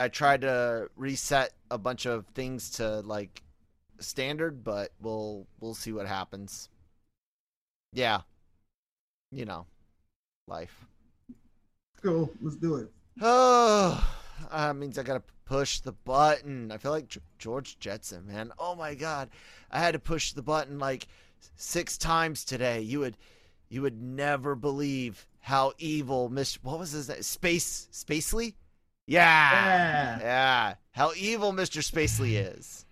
[0.00, 3.42] I tried to reset a bunch of things to like
[3.98, 6.70] standard, but we'll we'll see what happens.
[7.92, 8.22] Yeah.
[9.30, 9.66] You know.
[10.48, 10.86] Life.
[12.02, 12.30] Cool.
[12.40, 12.90] Let's do it.
[13.20, 14.02] Oh,
[14.50, 16.72] that means I gotta push the button.
[16.72, 18.52] I feel like G- George Jetson, man.
[18.58, 19.28] Oh my god,
[19.70, 21.08] I had to push the button like
[21.56, 22.80] six times today.
[22.80, 23.18] You would,
[23.68, 26.54] you would never believe how evil Miss.
[26.62, 27.22] What was his name?
[27.22, 28.54] Space Spacely?
[29.10, 30.18] Yeah, Yeah.
[30.20, 30.74] yeah.
[30.92, 31.82] How evil Mr.
[31.82, 32.84] Spacely is.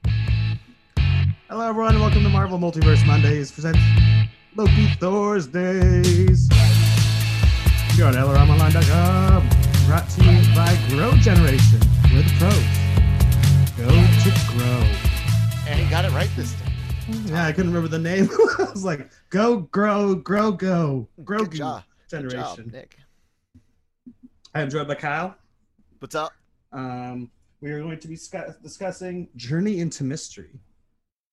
[1.48, 3.78] Hello, everyone, and welcome to Marvel Multiverse Mondays presents
[4.56, 6.52] Loki Thorsdays.
[7.92, 9.48] Here on LRMonline.com,
[9.86, 11.78] brought to you by Grow Generation.
[12.12, 13.78] We're the pros.
[13.78, 15.70] Go to grow.
[15.70, 16.72] And he got it right this time.
[17.26, 18.28] Yeah, I couldn't remember the name.
[18.58, 21.06] I was like, go, grow, grow, go.
[21.22, 21.84] Grow Good job.
[22.10, 22.70] Good job, Generation.
[22.72, 22.98] Nick.
[24.52, 25.36] I am joined by Kyle.
[25.98, 26.32] What's up?
[26.72, 30.60] Um, we are going to be scu- discussing Journey into Mystery,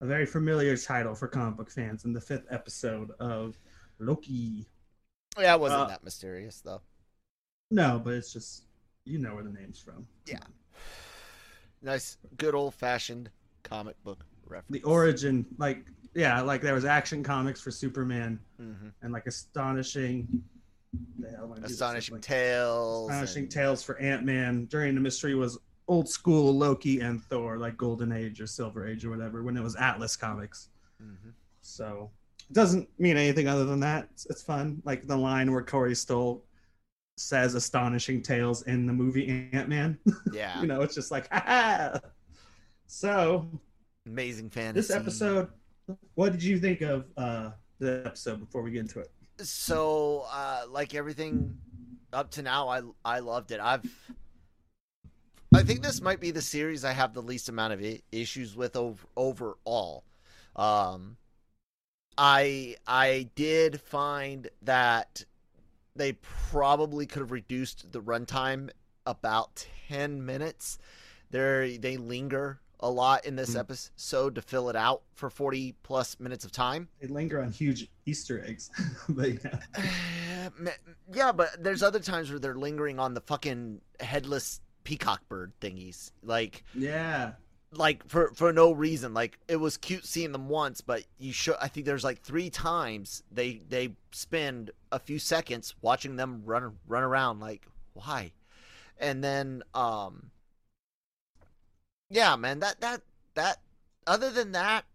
[0.02, 3.58] a very familiar title for comic book fans in the fifth episode of
[4.00, 4.66] Loki.
[5.40, 6.82] Yeah, it wasn't Uh, that mysterious though.
[7.72, 8.64] No, but it's just
[9.06, 10.08] you know where the name's from.
[10.26, 10.40] Yeah.
[11.82, 13.30] Nice, good old fashioned
[13.64, 14.72] comic book reference.
[14.72, 18.94] The origin, like yeah, like there was action comics for Superman Mhm.
[19.02, 20.44] and like astonishing,
[21.20, 21.66] the hell am I doing?
[21.66, 23.10] Astonishing Like, Tales.
[23.10, 24.68] astonishing and- tales for Ant Man.
[24.68, 25.58] Journey into Mystery was
[25.88, 29.62] old school Loki and Thor, like Golden Age or Silver Age or whatever, when it
[29.64, 30.70] was Atlas Comics.
[31.02, 31.34] Mhm.
[31.62, 32.10] So
[32.50, 34.08] it doesn't mean anything other than that.
[34.14, 34.82] It's, it's fun.
[34.86, 36.44] Like the line where Corey Stoll
[37.18, 39.98] says astonishing tales in the movie Ant Man.
[40.34, 40.60] Yeah.
[40.62, 42.00] you know, it's just like, ha.
[42.88, 43.48] So
[44.06, 44.88] Amazing fantasy.
[44.88, 45.50] this episode,
[46.16, 49.12] what did you think of uh, the episode before we get into it?
[49.40, 51.58] So, uh, like everything
[52.14, 53.60] up to now, I I loved it.
[53.60, 53.86] I've.
[55.54, 58.76] I think this might be the series I have the least amount of issues with
[58.76, 60.04] over, overall.
[60.56, 61.16] Um,
[62.18, 65.24] I I did find that
[65.96, 68.70] they probably could have reduced the runtime
[69.06, 70.78] about ten minutes.
[71.32, 73.60] They they linger a lot in this Mm.
[73.60, 76.88] episode to fill it out for forty plus minutes of time.
[77.02, 78.70] They linger on huge Easter eggs,
[79.10, 80.50] but yeah,
[81.14, 86.12] yeah, but there's other times where they're lingering on the fucking headless peacock bird thingies,
[86.22, 87.34] like yeah,
[87.72, 89.14] like for for no reason.
[89.14, 91.56] Like it was cute seeing them once, but you should.
[91.62, 96.78] I think there's like three times they they spend a few seconds watching them run
[96.88, 97.40] run around.
[97.40, 98.32] Like why?
[98.98, 100.32] And then um,
[102.10, 103.02] yeah, man, that that
[103.36, 103.60] that.
[104.08, 104.86] Other than that,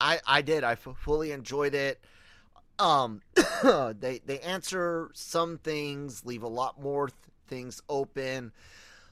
[0.00, 0.64] I I did.
[0.64, 2.00] I f- fully enjoyed it.
[2.78, 3.20] Um,
[3.62, 7.16] they they answer some things, leave a lot more th-
[7.46, 8.52] things open,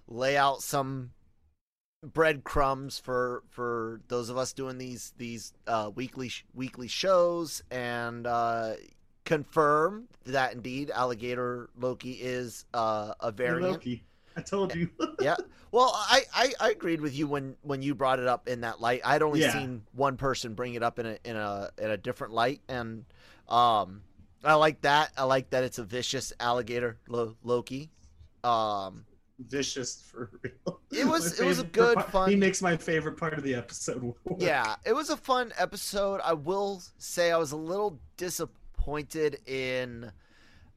[0.09, 1.13] lay out some
[2.05, 8.27] breadcrumbs for for those of us doing these these uh, weekly sh- weekly shows, and
[8.27, 8.73] uh,
[9.25, 13.73] confirm that indeed alligator Loki is uh, a Hey, variant.
[13.75, 14.05] Loki.
[14.39, 14.89] I told you.
[15.21, 15.37] yeah.
[15.73, 18.81] Well, I, I, I agreed with you when, when you brought it up in that
[18.81, 19.03] light.
[19.05, 19.53] I'd only Yeah.
[19.53, 23.05] seen one person bring it up in a in a in a different light, and
[23.49, 24.03] um,
[24.45, 25.11] I like that.
[25.17, 27.91] I like that it's a vicious alligator Lo- Loki.
[28.45, 29.05] Um,
[29.41, 30.81] Vicious for real.
[30.91, 33.55] It was- it was a good, part- fun- He makes my favorite part of the
[33.55, 34.15] episode.
[34.39, 36.21] yeah, it was a fun episode.
[36.25, 40.11] I will say I was a little disappointed in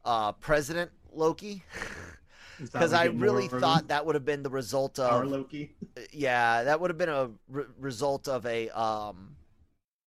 [0.05, 1.63] uh, President Loki
[2.61, 5.75] because I really thought that would have been the result our of Loki.
[6.11, 9.37] yeah, that would have been a re- result of a um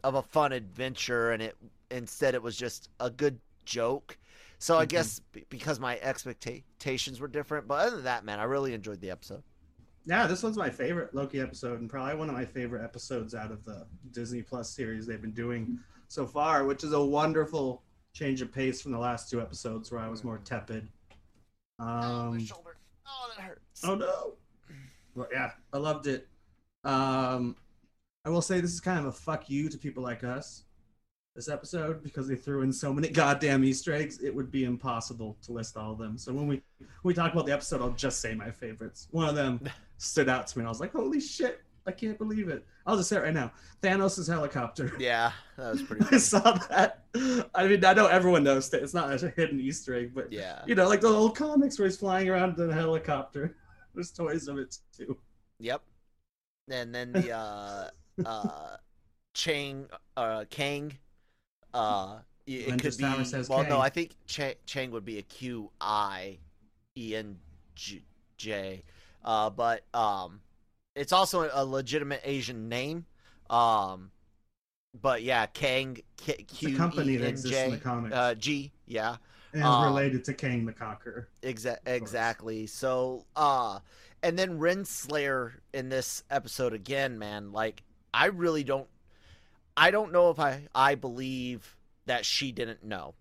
[0.04, 1.56] of a fun adventure, and it
[1.90, 4.18] instead it was just a good joke.
[4.58, 4.88] So I Mhm.
[4.90, 9.00] guess b- because my expectations were different, but other than that, man, I really enjoyed
[9.00, 9.42] the episode.
[10.06, 13.50] Yeah, this one's my favorite Loki episode, and probably one of my favorite episodes out
[13.50, 15.78] of the Disney Plus series they've been doing
[16.08, 20.00] so far, which is a wonderful change of pace from the last two episodes where
[20.00, 20.88] I was more tepid.
[21.78, 22.76] Oh, my Um, shoulder.
[23.06, 23.84] Oh, that hurts.
[23.84, 24.34] oh no!
[25.16, 26.28] But yeah, I loved it.
[26.84, 27.56] Um,
[28.24, 30.64] I will say this is kind of a fuck you to people like us.
[31.36, 35.36] this episode because they threw in so many goddamn Easter eggs, it would be impossible
[35.42, 36.16] to list all of them.
[36.16, 39.08] So when we when we talk about the episode, I'll just say my favorites.
[39.10, 39.60] One of them
[39.98, 41.60] stood out to me, and I was like, "Holy shit!
[41.86, 43.52] I can't believe it!" I'll just say it right now:
[43.82, 44.92] Thanos' helicopter.
[44.98, 46.04] Yeah, that was pretty.
[46.12, 46.40] I saw
[46.70, 47.04] that.
[47.54, 50.62] I mean, I know everyone knows that it's not a hidden Easter egg, but Yeah.
[50.66, 53.56] you know, like the old comics where he's flying around in a helicopter.
[53.94, 55.16] There's toys of it too.
[55.60, 55.82] Yep.
[56.70, 57.90] And then the uh
[58.24, 58.76] uh
[59.34, 60.96] Chang uh Kang
[61.72, 65.70] uh it Avengers could be well no I think Cha- Chang would be a Q
[65.80, 66.38] I
[66.96, 67.38] E N
[67.74, 68.04] G-
[68.36, 68.82] J
[69.24, 70.40] uh but um
[70.94, 73.06] it's also a legitimate Asian name
[73.50, 74.10] um
[75.00, 79.16] but yeah Kang K- Q a company that exists in the comics uh G yeah
[79.52, 81.28] and um, related to Kang the Conqueror.
[81.42, 82.66] Exa- exactly.
[82.66, 83.78] So, uh,
[84.22, 87.52] and then Renslayer in this episode again, man.
[87.52, 87.82] Like,
[88.12, 88.88] I really don't,
[89.76, 91.76] I don't know if I, I believe
[92.06, 93.14] that she didn't know.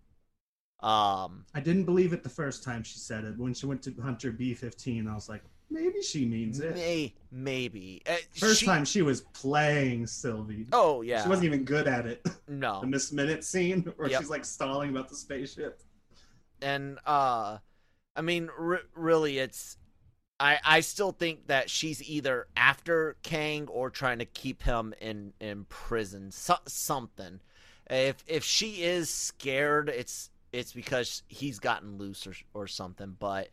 [0.79, 3.37] Um, I didn't believe it the first time she said it.
[3.37, 5.43] When she went to Hunter B15, I was like,
[5.73, 6.75] maybe she means it.
[6.75, 10.67] may, maybe Uh, First she- time she was playing Sylvie.
[10.71, 11.23] Oh yeah.
[11.23, 12.25] She wasn't even good at it.
[12.47, 12.79] no.
[12.81, 14.21] The Miss Minute scene where Yep.
[14.21, 15.81] she's like stalling about the spaceship.
[16.61, 17.57] and uh
[18.15, 19.75] i mean r- really it's
[20.39, 25.33] i i still think that she's either after kang or trying to keep him in
[25.41, 27.39] in prison so, something
[27.89, 33.49] if if she is scared it's it's because he's gotten loose or or something but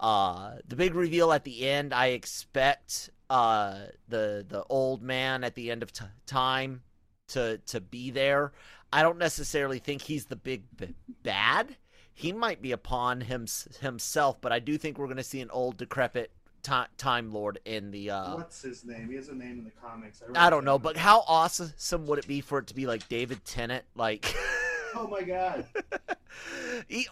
[0.00, 3.78] uh the big reveal at the end i expect uh
[4.08, 6.82] the the old man at the end of t- time
[7.26, 8.52] to to be there
[8.92, 11.76] i don't necessarily think he's the big b- bad
[12.18, 13.46] he might be a pawn him,
[13.80, 16.32] himself, but I do think we're going to see an old, decrepit
[16.64, 18.10] ti Time Lord in the.
[18.10, 19.08] Uh, What's his name?
[19.08, 20.20] He has a name in the comics.
[20.34, 23.44] I don't know, but how awesome would it be for it to be like David
[23.44, 24.34] Tennant, like,
[24.98, 25.66] Oh my god.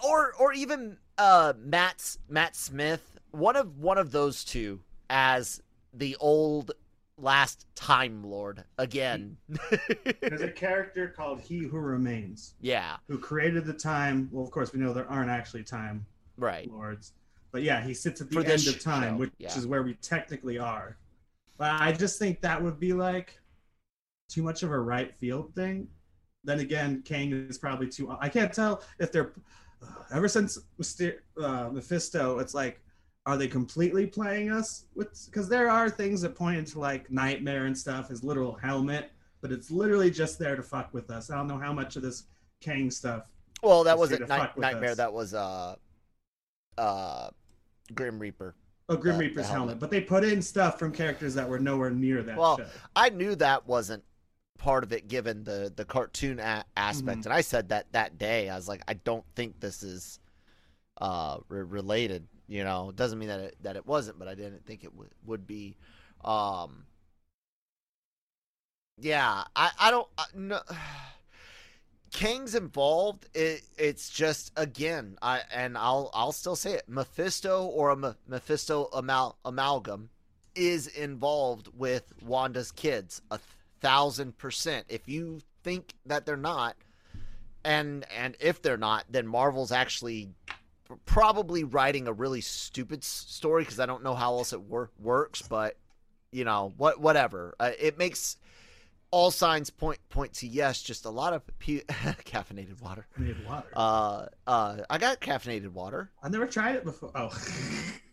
[0.07, 5.63] Or or even uh, Matt Matt Smith, one of one of those two as
[5.93, 6.73] the old
[7.19, 9.37] last Time Lord again.
[10.21, 14.29] There's a character called He Who Remains yeah, who created the time.
[14.31, 16.07] Well, of course, we know there aren't actually time
[16.37, 16.71] right.
[16.71, 17.13] lords.
[17.51, 19.57] But yeah, he sits at the For end of time, show, which yeah.
[19.57, 20.97] is where we technically are.
[21.59, 23.41] But I just think that would be like
[24.29, 25.89] too much of a right field thing.
[26.47, 28.17] Then again, Kang is probably too.
[28.21, 29.33] I can't tell if they're.
[30.15, 32.81] Ever since Myster- uh, Mephisto, it's like,
[33.27, 34.85] are they completely playing us?
[34.97, 39.11] Because there are things that point into like Nightmare and stuff, his literal helmet,
[39.43, 41.31] but it's literally just there to fuck with us.
[41.31, 42.25] I don't know how much of this
[42.63, 43.29] Kang stuff
[43.63, 44.95] Well, that was here a night- nightmare.
[44.95, 45.75] That was uh,
[46.79, 47.29] uh,
[47.95, 48.55] Grim Reaper.
[48.89, 49.57] Oh, Grim Uh, Reaper's helmet.
[49.59, 49.79] helmet.
[49.81, 52.67] But they put in stuff from characters that were nowhere near that Well, show.
[52.95, 54.05] I knew that wasn't
[54.59, 57.25] part of it given the the cartoon a- aspect, Mhm.
[57.27, 58.49] and I said that that day.
[58.49, 60.19] I was like, I don't think this is
[61.01, 62.27] uh re- related.
[62.49, 64.95] You know, it doesn't mean that it that it wasn't, but I didn't think it
[64.95, 65.77] would would be.
[66.25, 66.87] Um,
[68.99, 70.61] yeah, I I don't I, no.
[72.13, 73.27] Kang's involved.
[73.35, 76.89] It, it's just again, I and I'll I'll still say it.
[76.89, 80.09] Mephisto or a Mephisto amal- amalgam
[80.55, 83.39] is involved with Wanda's kids a
[83.81, 84.87] thousand percent.
[84.89, 86.77] If you think that they're not,
[87.65, 90.31] and and if they're not, then Marvel's actually
[91.05, 94.91] probably writing a really stupid s- story because I don't know how else it wor-
[94.99, 95.43] works.
[95.43, 95.77] But
[96.33, 97.55] you know what, whatever.
[97.59, 98.37] Uh, it makes
[99.11, 100.83] all signs point point to yes.
[100.83, 103.07] Just a lot of caffeinated water.
[103.19, 103.69] I need water.
[103.75, 106.11] Uh, uh, I got caffeinated water.
[106.23, 107.11] I've never tried it before.
[107.15, 107.31] Oh,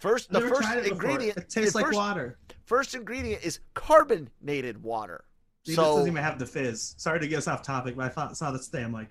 [0.00, 1.36] First, the first it ingredient.
[1.36, 2.38] It tastes like first, water.
[2.64, 5.24] First ingredient is carbonated water.
[5.66, 6.94] This so doesn't even have the fizz.
[6.96, 8.82] Sorry to get us off topic, but I thought, saw this today.
[8.82, 9.10] I'm like,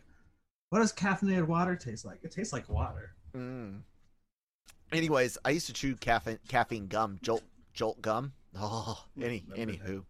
[0.69, 2.19] what does caffeinated water taste like?
[2.23, 3.11] It tastes like water.
[3.35, 3.81] Mm.
[4.91, 7.43] Anyways, I used to chew caffeine caffeine gum, Jolt
[7.73, 8.33] Jolt gum.
[8.59, 10.03] Oh, any anywho.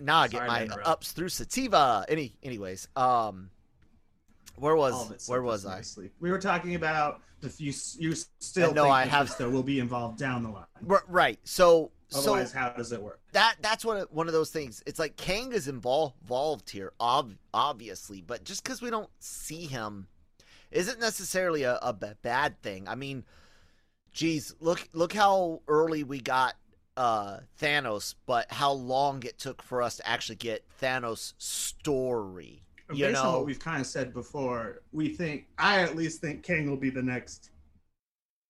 [0.00, 2.06] Now I get Sorry my ups through sativa.
[2.08, 3.50] Any anyways, um,
[4.60, 5.76] where was All of it where was I?
[5.76, 6.10] nicely.
[6.20, 9.80] We were talking about if you you still I know I have- still will be
[9.80, 10.66] involved down the line.
[10.88, 11.38] R- right.
[11.44, 13.20] So so Otherwise, how does it work?
[13.32, 14.82] that that's one of, one of those things.
[14.86, 20.08] It's like Kang is involved here, ob- obviously, but just because we don't see him,
[20.72, 22.88] isn't necessarily a, a bad thing.
[22.88, 23.24] I mean,
[24.12, 26.54] geez, look look how early we got
[26.96, 32.64] uh, Thanos, but how long it took for us to actually get Thanos' story.
[32.92, 36.42] You Based on what we've kind of said before, we think I at least think
[36.42, 37.50] Kang will be the next,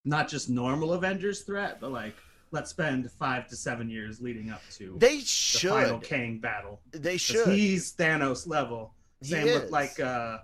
[0.05, 2.15] not just normal Avengers threat, but like
[2.53, 5.71] let's spend five to seven years leading up to they the should.
[5.71, 6.81] final Kang battle.
[6.91, 7.49] They should.
[7.49, 8.95] He's Thanos level.
[9.21, 10.39] He Same with like uh,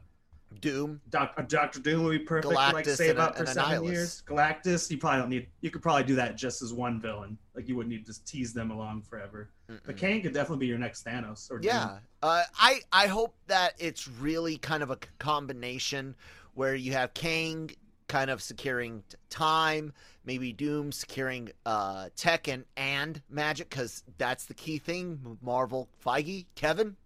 [0.60, 1.00] Doom.
[1.10, 3.92] Doc, uh, Doctor Doom would be perfect to like save a- up for seven Nihilus.
[3.92, 4.22] years.
[4.26, 5.46] Galactus, you probably don't need.
[5.60, 7.38] You could probably do that just as one villain.
[7.54, 9.50] Like you wouldn't need to tease them along forever.
[9.66, 9.96] But Mm-mm.
[9.96, 11.50] Kang could definitely be your next Thanos.
[11.50, 11.68] Or Doom.
[11.72, 16.14] Yeah, uh, I I hope that it's really kind of a combination
[16.54, 17.70] where you have Kang
[18.08, 19.92] kind of securing time,
[20.24, 25.38] maybe Doom securing uh, tech and and magic because that's the key thing.
[25.42, 26.96] Marvel, Feige, Kevin,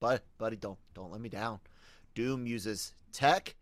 [0.00, 1.60] but buddy, don't don't let me down.
[2.16, 3.54] Doom uses tech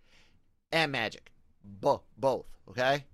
[0.72, 1.30] and magic,
[1.62, 2.46] both both.
[2.70, 3.04] Okay.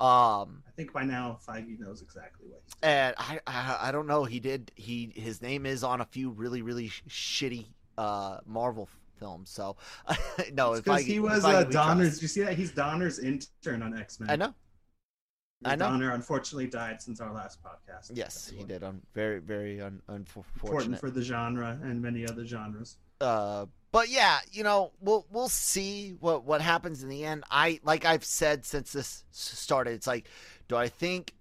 [0.00, 2.94] Um, I think by now Feige knows exactly what he's doing.
[2.94, 4.24] and I, I I don't know.
[4.24, 4.72] He did.
[4.76, 7.66] He his name is on a few really really sh- shitty
[7.98, 9.50] uh Marvel films.
[9.50, 9.76] So
[10.52, 12.14] no, Because he was I uh, Donner's.
[12.14, 12.54] Did you see that?
[12.54, 14.30] He's Donner's intern on X Men.
[14.30, 14.54] I know.
[15.64, 15.86] I know.
[15.86, 18.10] Donner unfortunately died since our last podcast.
[18.14, 18.82] Yes, he did.
[18.82, 22.98] Un- very very un- Important for the genre and many other genres.
[23.24, 27.80] Uh but yeah you know we'll we'll see what what happens in the end i
[27.84, 30.26] like i've said since this started it's like
[30.68, 31.32] do i think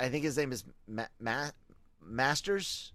[0.00, 1.50] i think his name is Ma- Ma-
[2.04, 2.92] masters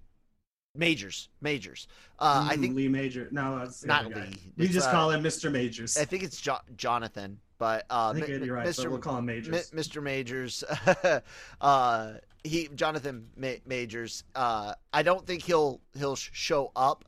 [0.76, 1.88] majors majors
[2.20, 3.28] uh i Mm, think Lee Major.
[3.32, 4.06] No, that's not.
[4.14, 4.52] Lee.
[4.58, 5.52] We It's, just uh, call him Mr.
[5.52, 5.98] Majors.
[5.98, 9.26] i think it's jo- jonathan but uh I think you're right, mr we'll call him
[9.26, 9.74] Majors.
[9.74, 10.02] Mi- Mr.
[10.04, 10.64] Majors,
[11.62, 12.14] uh,
[12.44, 14.24] he Jonathan Ma- Majors.
[14.36, 17.04] Uh, I don't think he'll he'll show up.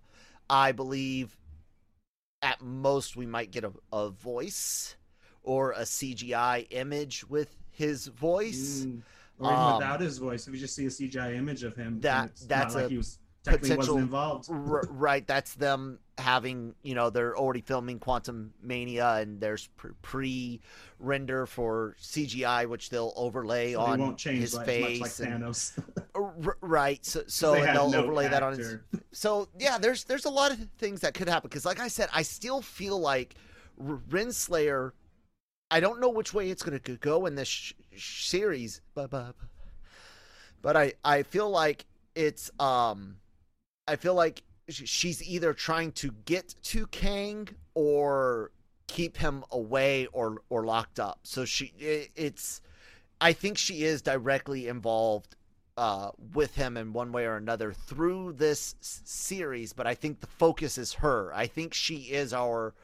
[0.50, 1.38] I believe
[2.42, 4.96] at most we might get a, a voice
[5.44, 8.86] or a CGI image with his voice.
[8.86, 9.02] Mm.
[9.40, 12.02] Or even Um, without his voice, if we just see a CGI image of him,
[12.02, 13.98] That- that's like a he was potential-.
[14.50, 21.46] R- right, that's them having you know they're already filming Quantumania and there's pre- pre-render
[21.46, 25.20] for CGI which they'll overlay So on change his like, face.
[25.20, 25.44] like and-
[26.16, 27.06] R- right.
[27.06, 28.76] So, so they they'll no overlay that on his.
[29.12, 32.10] So yeah, there's there's a lot of things that could happen because, like I said,
[32.14, 33.36] I still feel like
[33.84, 34.92] R- Renslayer.
[35.72, 39.36] I don't know which way it's going to go in this sh- series, but but
[40.62, 43.16] but I I feel like it's um,
[43.90, 48.52] I feel like she's either trying to get to Kang or
[48.86, 51.20] keep him away or or locked up.
[51.24, 52.62] So she it, it's
[53.20, 55.36] I think she is directly involved
[55.76, 60.28] uh, with him in one way or another through this series, but I think the
[60.28, 61.34] focus is her.
[61.34, 62.76] I think she is our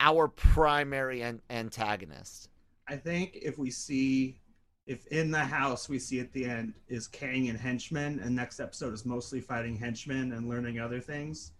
[0.00, 2.50] our primary an- antagonist.
[2.86, 4.38] I think if we see,
[4.86, 8.60] if in the house we see at the end is Kang and henchmen, and next
[8.60, 11.52] episode is mostly fighting henchmen and learning other things,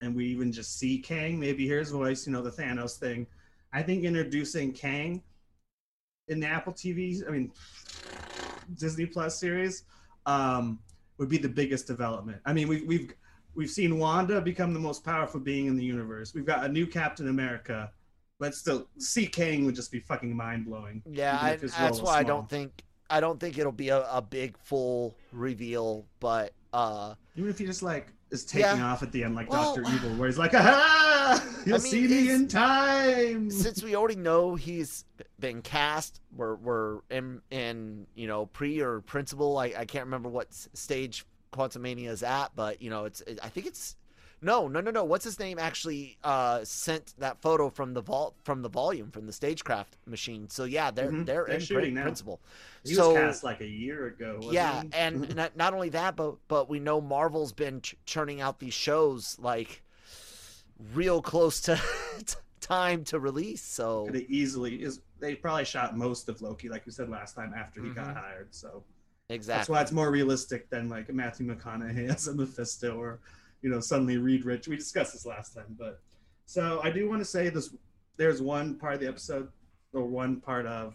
[0.00, 3.26] and we even just see Kang, maybe hear his voice, you know, the Thanos thing.
[3.72, 5.22] I think introducing Kang
[6.28, 7.52] in the Apple TV, I mean,
[8.74, 9.84] Disney Plus series,
[10.24, 10.78] um,
[11.18, 12.40] would be the biggest development.
[12.46, 13.14] I mean, we've we've
[13.54, 16.34] we've seen Wanda become the most powerful being in the universe.
[16.34, 17.90] We've got a new Captain America
[18.42, 21.00] but still, see Kang would just be fucking mind blowing.
[21.08, 24.58] Yeah, I, that's why I don't think I don't think it'll be a, a big
[24.58, 28.90] full reveal, but uh Even if he just like is taking Yeah.
[28.90, 31.40] off at the end, like Well- Doctor Evil, where he's like, "Aha!
[31.64, 35.04] You'll mean, see me in time." since we already know he's
[35.38, 39.56] been cast, we're we're in in you know pre or principal.
[39.56, 43.50] I, I can't remember what stage Quantumania is at, but you know it's it, I
[43.50, 43.94] think it's
[44.42, 45.04] no no no no.
[45.04, 49.26] What's his name actually uh, sent that photo from the vault from the volume from
[49.26, 50.48] the stagecraft machine.
[50.50, 52.02] So yeah, they're Mhm, they're, they're in shooting now.
[52.04, 52.40] principal.
[52.84, 54.36] he so was cast like a year ago.
[54.38, 58.40] Wasn't yeah, and not, not only that, but but we know Marvel's been ch- churning
[58.40, 59.82] out these shows like
[60.94, 61.80] real close to
[62.60, 63.62] time to release.
[63.62, 67.54] So could easily is they probably shot most of Loki, like we said last time,
[67.56, 68.16] after he got Mhm.
[68.16, 68.48] hired.
[68.54, 68.82] So
[69.28, 73.20] exactly that's why it's more realistic than like Matthew McConaughey as a Mephisto or
[73.62, 74.68] you know suddenly Reed Rich.
[74.68, 76.00] We discussed this last time, but
[76.46, 77.74] so I do want to say this.
[78.16, 79.48] There's one part of the episode
[79.92, 80.94] or one part of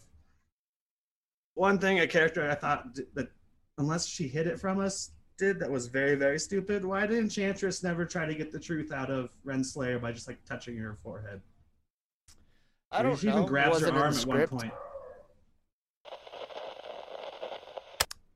[1.55, 3.29] one thing a character I thought that
[3.77, 6.85] unless she hid it from us did that was very very stupid.
[6.85, 10.43] Why did Enchantress never try to get the truth out of Renslayer by just like
[10.45, 11.41] touching her forehead?
[12.91, 13.33] I don't she know.
[13.33, 14.73] even grabs her Wasn't arm at one point.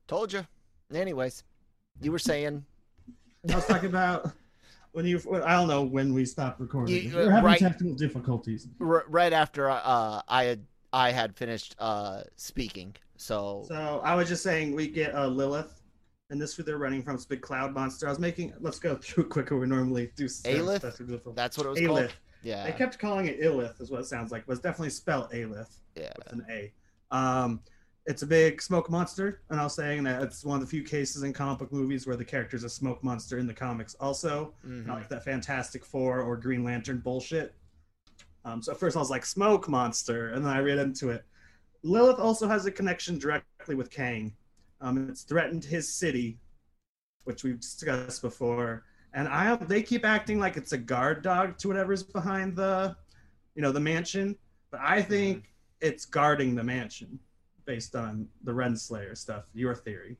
[0.06, 0.46] Told you.
[0.92, 1.42] Anyways,
[2.02, 2.66] you were saying
[3.50, 4.30] I was talking about
[4.92, 5.20] when you.
[5.44, 6.94] I don't know when we stopped recording.
[6.94, 7.58] You- We're having right.
[7.58, 8.68] technical difficulties.
[8.80, 12.94] r- right after uh, I had I had finished uh, speaking.
[13.16, 15.80] So, So I was just saying we get uh, Lilith,
[16.30, 17.16] and this who they're running from.
[17.16, 18.06] This big cloud monster.
[18.06, 18.52] I was making.
[18.60, 19.58] Let's go through it quicker.
[19.58, 20.26] We normally do.
[20.26, 20.80] Alioth?
[20.80, 21.00] That's
[21.34, 22.14] that's what it was called.
[22.44, 22.64] Yeah.
[22.64, 24.46] They kept calling it Illith, is what it sounds like.
[24.46, 26.12] But it's definitely spelled Alioth yeah.
[26.18, 26.72] with an A.
[27.12, 27.60] Um,
[28.06, 30.82] it's a big smoke monster, and I was saying that it's one of the few
[30.82, 33.94] cases in comic book movies where the character's a smoke monster in the comics.
[34.00, 34.86] Also, Mhm.
[34.86, 37.54] not like that Fantastic Four or Green Lantern bullshit.
[38.44, 41.24] Um, so at first I was like smoke monster, and then I read into it.
[41.84, 44.34] Lilith also has a connection directly with Kang.
[44.80, 46.40] Um, it's threatened his city,
[47.22, 51.68] which we've discussed before, and I they keep acting like it's a guard dog to
[51.68, 52.96] whatever's behind the,
[53.54, 54.36] you know, the mansion.
[54.72, 57.20] But I think it's guarding the mansion,
[57.64, 59.44] based on the Renslayer stuff.
[59.54, 60.16] Your theory.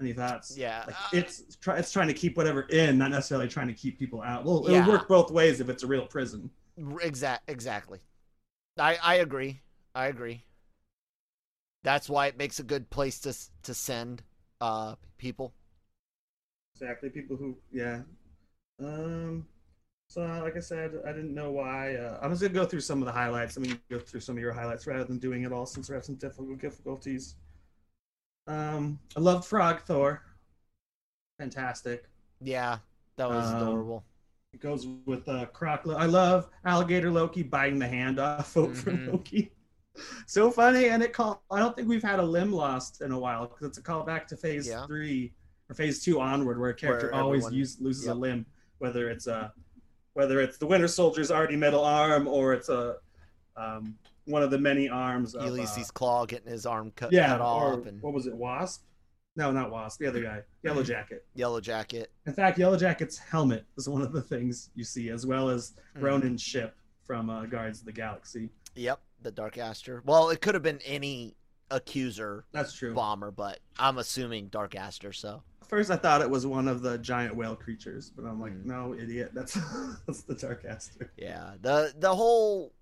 [0.00, 0.56] Any thoughts?
[0.56, 0.84] Yeah.
[0.86, 3.98] Like uh, it's try, it's trying to keep whatever in, not necessarily trying to keep
[3.98, 4.44] people out.
[4.44, 6.50] Well, it'll work both ways if it's a real prison.
[7.00, 7.48] Exact.
[7.48, 8.00] Exactly.
[8.78, 9.60] I I agree.
[9.94, 10.44] I agree.
[11.82, 14.22] That's why it makes a good place to to send
[14.60, 15.54] uh people.
[16.74, 17.08] Exactly.
[17.08, 18.02] People who, yeah.
[18.78, 19.46] Um.
[20.08, 21.96] So, like I said, I didn't know why.
[21.96, 23.58] Uh, I'm just gonna go through some of the highlights.
[23.58, 25.94] I mean, go through some of your highlights rather than doing it all, since we
[25.94, 27.34] have some difficult difficulties.
[28.46, 30.22] Um, I loved Frog Thor.
[31.40, 32.04] Fantastic.
[32.40, 32.78] Yeah,
[33.16, 34.04] that was Um, adorable.
[34.52, 35.82] It goes with uh, Croc.
[35.88, 39.12] I love Alligator Loki biting the hand off for Mhm.
[39.12, 39.52] Loki.
[40.26, 41.42] So funny, and it call.
[41.50, 44.26] I don't think we've had a limb lost in a while because it's a callback
[44.26, 44.84] to Phase Yeah.
[44.86, 45.32] Three
[45.70, 48.14] or Phase Two onward, where a character Where always use, loses Yep.
[48.14, 48.46] a limb,
[48.76, 49.54] whether it's a
[50.16, 52.96] whether it's the Winter Soldier's already metal arm or it's a
[53.54, 57.42] um, one of the many arms of uh, Klaue getting his arm cut, yeah, cut
[57.42, 58.82] off, and what was it, Wasp?
[59.36, 60.00] No, not Wasp.
[60.00, 61.26] The other guy, Yellow Jacket.
[61.34, 62.10] Yellow Jacket.
[62.26, 65.74] In fact, Yellow Jacket's helmet is one of the things you see, as well as.
[65.96, 68.48] Ronin's ship from uh, Guardians of the Galaxy.
[68.74, 70.02] Yep, the Dark Aster.
[70.06, 71.36] Well, it could have been any
[71.70, 72.94] accuser That's true.
[72.94, 75.12] bomber, but I'm assuming Dark Aster.
[75.12, 78.52] So First, I thought it was one of the giant whale creatures, but I'm like,
[78.52, 78.66] Mhm.
[78.66, 79.32] no, idiot.
[79.34, 79.54] That's
[80.06, 81.10] that's the Dark Aster.
[81.16, 82.72] yeah, the the whole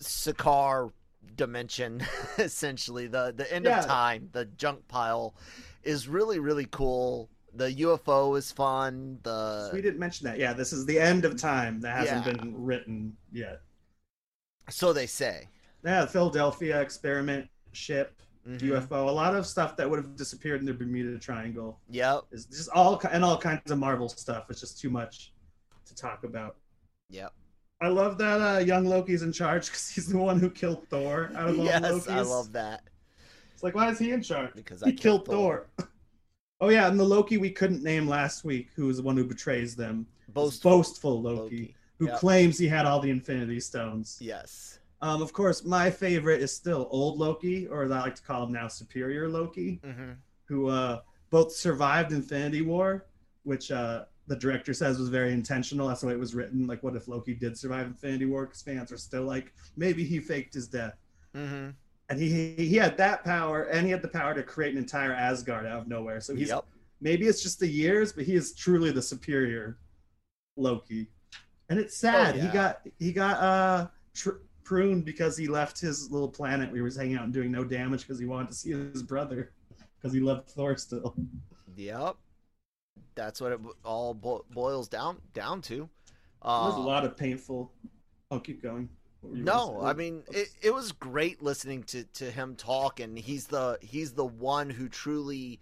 [0.00, 0.92] Sakaar
[1.36, 2.02] dimension,
[2.38, 3.80] essentially the the end Yeah.
[3.80, 5.34] of time, the junk pile,
[5.82, 7.28] is really really cool.
[7.54, 9.18] The UFO is fun.
[9.22, 10.38] The we didn't mention that.
[10.38, 12.32] Yeah, this is the end of time that hasn't Yeah.
[12.32, 13.60] been written yet.
[14.68, 15.48] so they say.
[15.84, 18.60] Yeah, Philadelphia experiment ship, Mhm.
[18.62, 22.24] UFO, a lot of stuff that would have disappeared in the Bermuda Triangle Yep.
[22.30, 24.50] is just all and all kinds of Marvel stuff.
[24.50, 25.32] It's just too much
[25.86, 26.56] to talk about.
[27.10, 27.32] Yep.
[27.80, 31.30] I love that uh, young Loki's in charge because he's the one who killed Thor
[31.34, 32.10] out of all the Yes, Lokis.
[32.12, 32.84] I love that
[33.52, 34.54] It's like, why is he in charge?
[34.54, 35.66] because he I killed Thor.
[36.60, 39.24] oh yeah, and the Loki we couldn't name last week, who is the one who
[39.24, 41.74] betrays them, Boastful, boastful Loki, Loki.
[41.98, 42.18] who Yep.
[42.20, 44.18] claims he had all the Infinity Stones.
[44.20, 44.78] Yes.
[45.06, 48.42] Um, of course, my favorite is still old Loki, or as I like to call
[48.44, 50.12] him now, Superior Loki, hmm
[50.48, 53.06] who uh, both survived Infinity War,
[53.42, 55.88] which uh, the director says was very intentional.
[55.88, 56.66] That's the way it was written.
[56.68, 58.46] Like, what if Loki did survive Infinity War?
[58.46, 60.94] Because fans are still like, maybe he faked his death.
[61.34, 61.70] hmm
[62.08, 65.12] And he he had that power, and he had the power to create an entire
[65.12, 66.20] Asgard out of nowhere.
[66.20, 66.64] So he's Yep.
[67.00, 69.78] maybe it's just the years, but he is truly the superior
[70.56, 71.08] Loki.
[71.68, 72.36] And it's sad.
[72.36, 76.76] Oh, He got he got uh tr- pruned because he left his little planet where
[76.76, 79.52] he was hanging out and doing no damage because he wanted to see his brother
[79.96, 81.14] because he loved Thor still.
[81.76, 82.16] Yep.
[83.14, 85.76] That's what it all bo- boils down down to.
[85.76, 85.88] There's
[86.42, 87.72] a Uh, lot of painful.
[88.30, 88.88] I'll keep going.
[89.20, 89.82] What were you gonna no.
[89.84, 94.12] I mean it, it was great listening to, to him talk, and he's the he's
[94.14, 95.60] the one who truly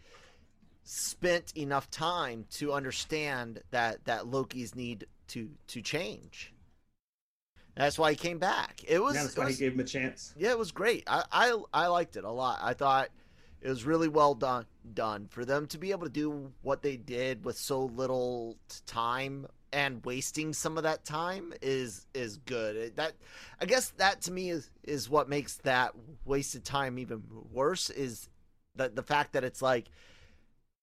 [0.84, 6.53] spent enough time to understand that that Loki's need to to change.
[7.76, 8.82] That's why he came back.
[8.86, 10.32] It was, yeah, that's why was he gave him a chance.
[10.36, 11.04] yeah, it was great.
[11.08, 12.60] I, I I liked it a lot.
[12.62, 13.08] I thought
[13.60, 16.96] it was really well done done for them to be able to do what they
[16.96, 18.56] did with so little
[18.86, 22.76] time and wasting some of that time is is good.
[22.76, 23.14] It- That
[23.60, 28.28] I guess that to me is is what makes that wasted time even worse is
[28.76, 29.88] the the fact that it's like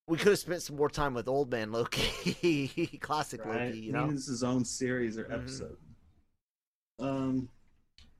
[0.08, 3.66] we could have spent some more time with old man Loki, classic Right?
[3.68, 4.06] Loki, you know.
[4.08, 5.34] needs his own series or Mhm.
[5.34, 5.76] episode.
[7.02, 7.48] Um,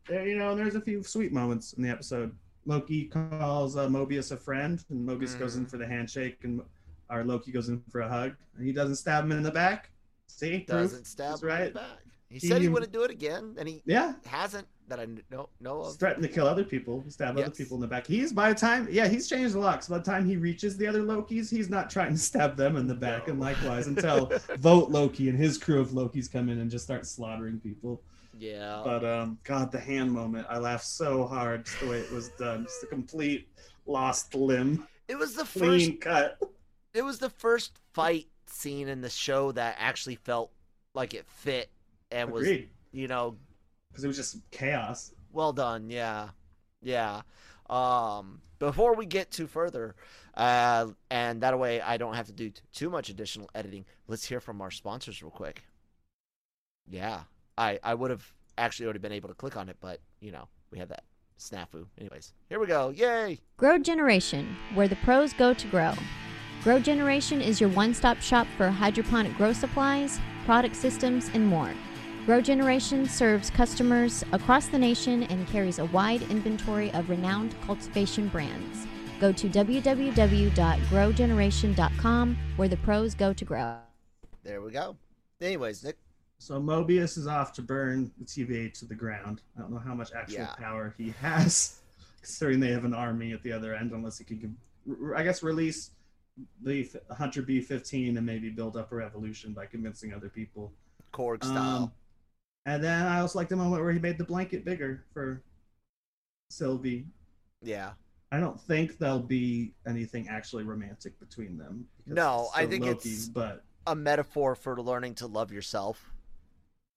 [0.08, 2.34] there, you know, and there's a few sweet moments in the episode.
[2.66, 5.70] Loki calls uh, Mobius a friend, and Mobius goes in Mhm.
[5.70, 6.60] for the handshake, and
[7.10, 9.90] our Loki goes in for a hug, and he doesn't stab him in the back.
[10.28, 10.66] See, Proof.
[10.66, 11.74] Doesn't stab That's him in the right.
[11.74, 11.98] back.
[12.28, 15.22] He, He- said he wouldn't do it again, and he Yeah, hasn't that I kn-
[15.30, 15.96] know know of.
[15.96, 18.06] threatened to kill other people, stab other people in the back.
[18.06, 19.80] He's by the time, yeah, he's changed a lot.
[19.80, 22.76] 'cause by the time he reaches the other Lokis, he's not trying to stab them
[22.76, 23.32] in the back, No.
[23.32, 24.26] and likewise until
[24.58, 28.02] Vote Loki and his crew of Lokis come in and just start slaughtering people.
[28.38, 32.10] Yeah, But um, God, the hand moment, I laughed so hard just the way it
[32.10, 32.64] was done.
[32.64, 33.48] Just a complete
[33.86, 36.00] lost limb, it was the clean first.
[36.00, 36.38] cut.
[36.94, 40.50] It was the first fight scene in the show that actually felt
[40.94, 41.70] like it fit
[42.10, 42.46] and was
[42.92, 43.36] you know
[43.90, 45.12] because it was just chaos.
[45.32, 45.90] well done.
[45.90, 46.28] Yeah,
[46.82, 47.22] yeah.
[47.68, 49.94] Um, before we get too further,
[50.34, 53.84] uh, and that way I don't have to do t- too much additional editing.
[54.06, 55.62] Let's hear from our sponsors real quick.
[56.88, 57.22] Yeah,
[57.62, 60.48] I I would have actually already been able to click on it, but you know
[60.70, 61.04] we had that
[61.38, 61.86] snafu.
[61.98, 62.88] Anyways, here we go.
[62.90, 63.38] Yay!
[63.56, 65.94] Grow Generation, where the pros go to grow.
[66.64, 71.72] Grow Generation is your one stop shop for hydroponic grow supplies, product systems, and more.
[72.26, 78.28] Grow Generation serves customers across the nation and carries a wide inventory of renowned cultivation
[78.28, 78.86] brands.
[79.20, 83.76] Go to www.growgeneration.com where the pros go to grow.
[84.44, 84.96] There we go.
[85.40, 85.96] Anyways, Nick.
[86.42, 89.42] So Mobius is off to burn the TVA to the ground.
[89.56, 90.54] I don't know how much actual Yeah.
[90.56, 91.78] power he has,
[92.20, 93.92] considering they have an army at the other end.
[93.92, 94.52] Unless he could,
[95.14, 95.92] I guess, release
[96.64, 100.72] the Hunter B-15 and maybe build up a revolution by convincing other people.
[101.12, 101.84] Korg style.
[101.84, 101.92] Um,
[102.66, 105.42] and then I also like the moment where he made the blanket bigger for
[106.50, 107.06] Sylvie.
[107.62, 107.92] yeah.
[108.32, 111.86] I don't think there'll be anything actually romantic between them.
[112.06, 116.11] No, I think Loki, it's- but A metaphor for learning to love yourself.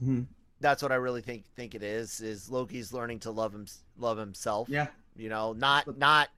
[0.02, 0.28] Mhm.
[0.60, 2.22] That's what I really think think it is.
[2.22, 3.66] Is Loki's learning to love him
[3.98, 4.70] love himself.
[4.70, 6.30] yeah, You know, not not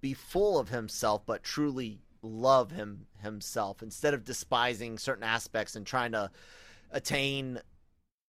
[0.00, 5.86] be full of himself, but truly love him himself instead of despising certain aspects and
[5.86, 6.30] trying to
[6.90, 7.60] attain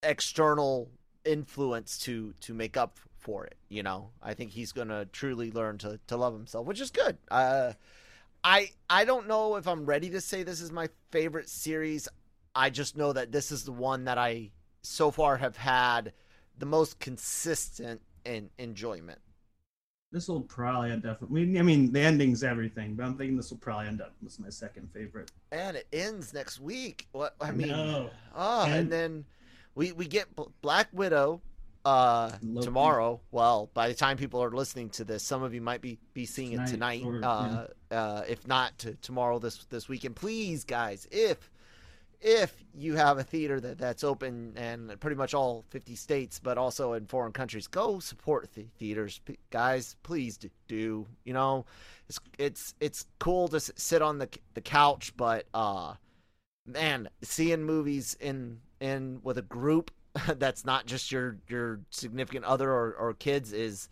[0.02, 0.90] external
[1.26, 3.56] influence to to make up for it.
[3.70, 7.18] You know, I think he's gonna truly learn to to love himself, which is good.
[7.30, 7.74] Uh,
[8.44, 12.08] I I don't know if I'm ready to say this is my favorite series.
[12.56, 14.52] I just know that this is the one that I
[14.84, 16.14] so far have had
[16.58, 19.20] the most consistent in enjoyment.
[20.12, 21.20] this will probably end up.
[21.24, 24.14] I mean, I mean, the ending's everything, but I'm thinking this will probably end up
[24.26, 25.32] as my second favorite.
[25.52, 27.08] And it ends next week.
[27.14, 28.10] What I mean, know.
[28.36, 29.26] oh, and, And- then
[29.76, 30.28] we we get
[30.62, 31.42] Black Widow
[31.86, 32.66] uh Loki.
[32.66, 33.20] tomorrow.
[33.32, 36.26] Well, by the time people are listening to this, some of you might be be
[36.26, 37.04] seeing it Tonight tonight.
[37.06, 41.50] or- uh, uh, if not to tomorrow this this weekend, please, guys, if
[42.24, 46.58] if you have a theater that that's open and pretty much all 50 states but
[46.58, 49.20] also in foreign countries go support the theaters.
[49.26, 51.66] P- guys please do you know?
[52.10, 55.94] It's it's it's cool to s- sit on the the couch but uh
[56.66, 59.92] man seeing movies in in with a group
[60.38, 63.90] that's not just your your significant other or, or kids is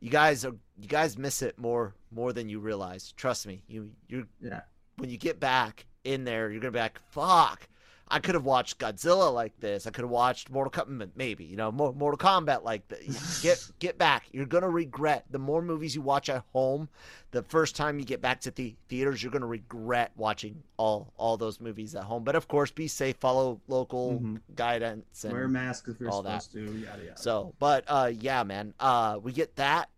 [0.00, 3.12] you guys are you guys miss it more more than you realize.
[3.12, 4.60] Trust me you you Yeah.
[4.96, 7.68] when you get back in there, you're gonna be like, "Fuck,
[8.06, 9.86] I could have watched Godzilla like this.
[9.86, 13.40] I could have watched Mortal Kombat, maybe you know, Mo- Mortal Kombat like this.
[13.42, 14.26] Get get back.
[14.30, 16.88] You're gonna regret the more movies you watch at home.
[17.30, 21.36] The first time you get back to the theaters, you're gonna regret watching all all
[21.38, 22.24] those movies at home.
[22.24, 23.16] But of course, be safe.
[23.16, 24.40] Follow local Mhm.
[24.54, 26.42] guidance and Wear masks if you're all that.
[26.52, 26.60] to.
[26.60, 27.16] Yada yada.
[27.18, 29.88] so, but uh, yeah, man, uh, we get that,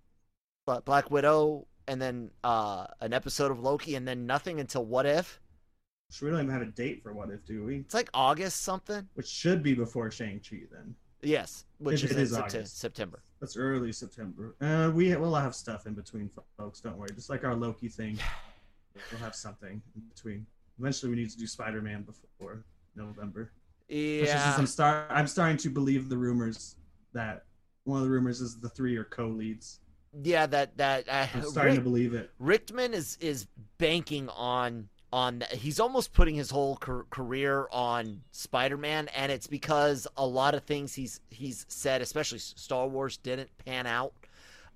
[0.64, 5.06] but Black Widow, and then uh, an episode of Loki, and then nothing until What
[5.06, 5.40] If.
[6.10, 7.78] So we don't even have a date for what if, do we?
[7.78, 9.06] It's like August something.
[9.14, 10.94] Which should be before Shang Chi then.
[11.22, 13.22] Yes, which If is it Sept- September.
[13.40, 14.54] That's early September.
[14.60, 16.80] Uh, we will have stuff in between, folks.
[16.80, 17.08] Don't worry.
[17.14, 18.18] Just like our Loki thing,
[19.12, 20.46] we'll have something in between.
[20.78, 22.64] Eventually, we need to do Spider Man before
[22.94, 23.50] November.
[23.88, 25.06] Yeah, I'm start.
[25.10, 26.76] I'm starting to believe the rumors
[27.12, 27.44] that
[27.84, 29.80] one of the rumors is the three are co-leads.
[30.22, 30.46] yeah.
[30.46, 32.30] That that uh, I'm starting Rick, to believe it.
[32.40, 33.46] Richtman is is
[33.78, 35.42] banking on on.
[35.52, 40.62] He's almost putting his whole car- career on Spider-Man, and it's because a lot of
[40.64, 44.12] things he's he's said, especially Star Wars, didn't pan out.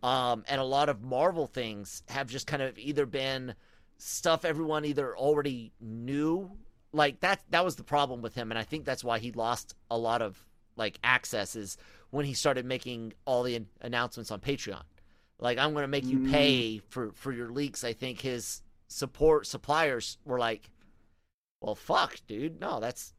[0.03, 3.55] um, and a lot of Marvel things have just kind of either been
[3.98, 6.50] stuff everyone either already knew,
[6.92, 7.40] like that.
[7.50, 10.22] That was the problem with him, and I think that's why he lost a lot
[10.22, 10.42] of
[10.76, 11.76] like access is
[12.11, 14.83] when he started making all the an- announcements on Patreon.
[15.38, 16.31] Like I'm going to make you Mm.
[16.31, 17.85] pay for for your leaks.
[17.85, 20.70] I think his support suppliers were like,
[21.62, 23.14] "Well, fuck, dude, no, that's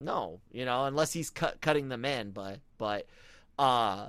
[0.00, 3.06] no, you know, unless he's cut cutting them in." But but
[3.58, 4.08] uh,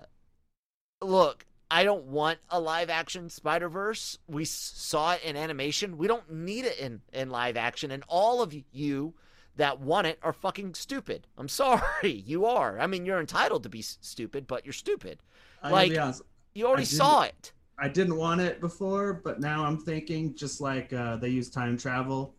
[1.02, 4.18] look, I don't want a live action Spider Verse.
[4.28, 5.98] We saw it in animation.
[5.98, 7.92] We don't need it in in live action.
[7.92, 9.14] And all of you
[9.56, 11.28] that want it are fucking stupid.
[11.38, 12.80] I'm sorry, you are.
[12.80, 15.22] I mean, you're entitled to be stupid, but you're stupid.
[15.62, 16.22] I Like- gotta be honest.
[16.56, 17.52] You already saw it.
[17.84, 21.78] I didn't want it before, but now I'm thinking just like uh, they use time
[21.78, 22.34] travel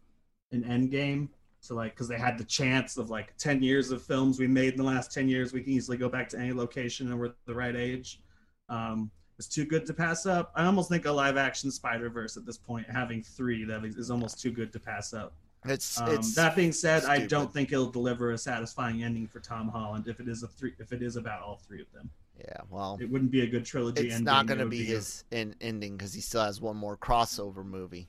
[0.52, 1.28] in Endgame.
[1.60, 4.72] So like, because they had the chance of like 10 years of films we made
[4.72, 7.34] in the last 10 years, we can easily go back to any location and we're
[7.44, 8.22] the right age.
[8.70, 10.50] Um, it's too good to pass up.
[10.56, 13.96] I almost think a live action Spider Verse at this point, having three, that is
[13.96, 15.34] is almost too good to pass up.
[15.66, 19.40] It's Um, it's that being said, I don't think it'll deliver a satisfying ending for
[19.40, 22.10] Tom Holland if it is a three, if it is about all three of them.
[22.38, 24.02] Yeah, well, It wouldn't be a good trilogy.
[24.06, 24.24] it's ending.
[24.24, 26.96] not It going to be a- his in, ending because he still has one more
[26.96, 28.08] crossover movie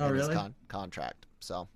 [0.00, 0.26] Oh in really?
[0.28, 1.26] his con- contract.
[1.40, 1.68] So,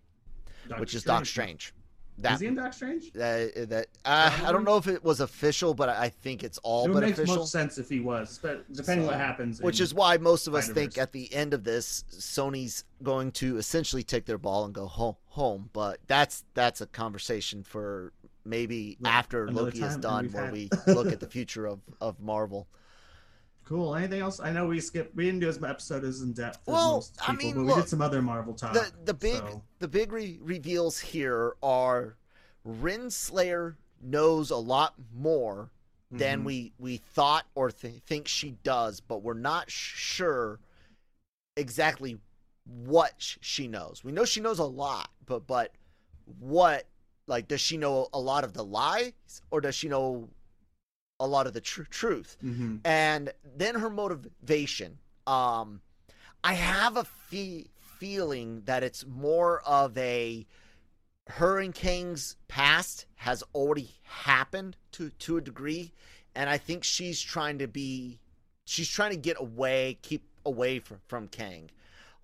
[0.69, 1.75] Doctor which is Doc Strange.
[2.19, 3.13] That Is he in Doc Strange?
[3.13, 6.85] that, that uh, I don't know if it was official, but I think it's all
[6.91, 7.37] it but make official.
[7.37, 9.61] most sense if he was, but depending So- what happens.
[9.63, 13.57] Which is why most of us think at the end of this, Sony's going to
[13.57, 15.17] essentially take their ball and go home.
[15.35, 18.13] Home, but that's that's a conversation for
[18.51, 22.21] maybe Like, after Loki is done, where had- we look at the future of of
[22.21, 22.69] Marvel.
[23.65, 23.95] cool.
[23.95, 24.41] Anything else?
[24.41, 25.15] I know we skipped.
[25.15, 26.59] We didn't do as much episode as in depth.
[26.69, 28.75] as Well, most I mean, but we look, did some other Marvel talk.
[28.75, 32.17] the the big so- the big re- reveals here are
[32.67, 35.71] Renslayer knows a lot more
[36.11, 36.45] than Mhm.
[36.45, 40.59] we we thought or th- think she does, but we're not sure
[41.57, 42.19] exactly
[42.65, 44.03] what sh- she knows.
[44.05, 45.73] We know she knows a lot, but but
[46.39, 46.87] what
[47.31, 49.13] like does she know a lot of the lies
[49.51, 50.29] or does she know
[51.19, 52.37] a lot of the tr- truth?
[52.43, 52.81] Mhm.
[52.85, 55.81] and then her motivation um
[56.45, 60.47] i have a fe- feeling that it's more of a
[61.29, 65.93] her and kang's past has already happened to to a degree
[66.35, 68.19] and i think she's trying to be
[68.65, 71.71] she's trying to get away keep away from from kang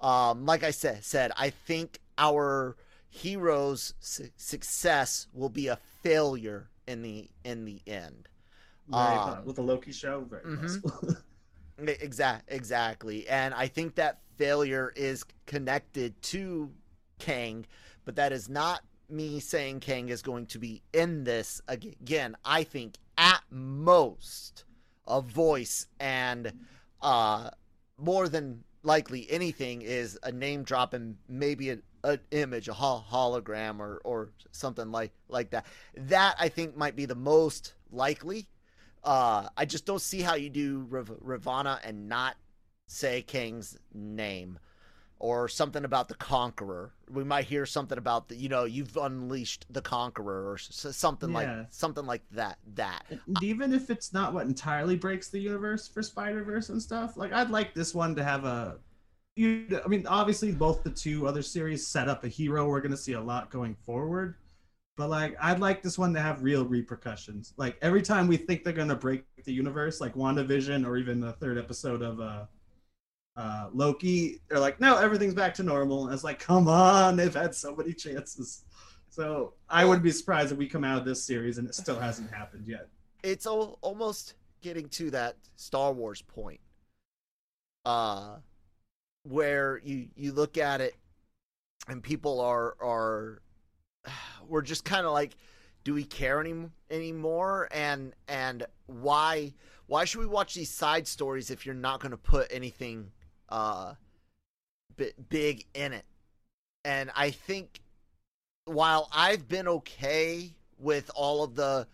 [0.01, 2.77] um like i said said i think our
[3.17, 8.29] hero's su- success will be a failure in the in the end
[8.89, 10.61] Very um, with the Loki show, very mhm.
[10.63, 11.17] possible.
[11.79, 13.29] Exact, exactly.
[13.29, 16.71] And I think that failure is connected to
[17.19, 17.67] Kang,
[18.07, 22.35] but that is not me saying Kang is going to be in this again.
[22.45, 24.65] I think at most
[25.07, 26.53] a voice and
[27.03, 27.51] uh
[27.99, 33.81] more than likely anything is a name drop and maybe an, an image, a hologram
[33.81, 35.67] or or something like like that.
[35.97, 38.49] That I think might be the most likely.
[39.05, 42.37] Uh, I just don't see how you do Rav- Ravonna and not
[42.89, 44.59] say Kang's name
[45.19, 46.93] or something about the Conqueror.
[47.11, 51.35] We might hear something about the, you know, you've unleashed the Conqueror or something Yeah.
[51.37, 52.59] like something like that.
[52.75, 56.83] That And even if it's not what entirely breaks the universe for Spider Verse and
[56.83, 58.79] stuff, like I'd like this one to have a.
[59.37, 62.67] You, I mean, obviously, both the two other series set up a hero.
[62.69, 64.37] We're gonna see a lot going forward,
[64.97, 67.53] but like, I'd like this one to have real repercussions.
[67.59, 71.33] Like every time we think they're gonna break the universe, like WandaVision or even the
[71.35, 72.47] third episode of uh,
[73.37, 76.05] uh, Loki, they're like, no, everything's back to normal.
[76.07, 78.65] And it's like, come on, they've had so many chances.
[79.11, 81.99] So I wouldn't be surprised if we come out of this series and it still
[81.99, 82.89] hasn't happened yet.
[83.23, 86.61] it's al- almost getting to that Star Wars point,
[87.85, 88.37] uh,
[89.29, 90.95] where you you look at it,
[91.89, 93.43] and people are are,
[94.49, 95.37] we're just kind of like,
[95.85, 96.55] do we care any
[96.91, 97.69] anymore?
[97.71, 99.53] And and why
[99.87, 103.11] why should we watch these side stories if you're not going to put anything
[103.49, 103.95] uh
[104.97, 106.05] bi- big in it?
[106.85, 107.81] And I think
[108.65, 111.87] while I've been okay with all of the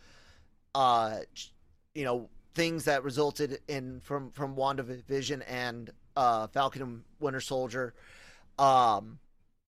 [0.74, 1.18] uh
[1.94, 7.94] you know things that resulted in from from WandaVision and uh Falcon Winter Soldier
[8.58, 9.18] um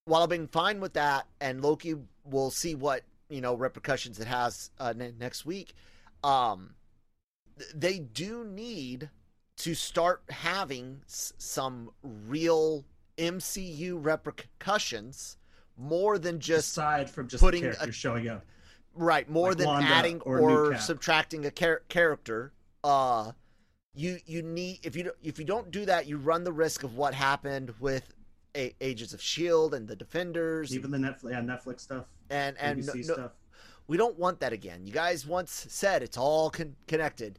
[0.06, 4.26] while I've been fine with that and Loki will see what you know repercussions it
[4.26, 5.74] has uh, ne- next week
[6.22, 6.74] um
[7.74, 9.08] they do need
[9.58, 12.84] to start having s- some real
[13.16, 15.36] MCU repercussions
[15.78, 18.44] more than just aside from just putting a- showing up.
[18.94, 23.32] right more like than Wanda adding or or, subtracting a char- character uh
[23.94, 26.82] you you need if you don't- if you don't do that you run the risk
[26.82, 28.14] of what happened with
[28.56, 32.84] a- Agents of Shield and the Defenders Even the Netflix, yeah, Netflix stuff, and and
[32.86, 33.32] no, no- stuff.
[33.86, 34.84] we don't want that again.
[34.86, 37.38] You guys once said it's all con- connected.